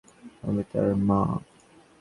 [0.43, 1.19] আমি তার মা।